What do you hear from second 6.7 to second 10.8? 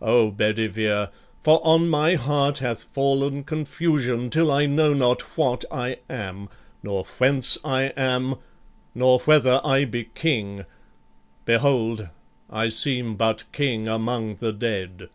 Nor whence I am, nor whether I be King.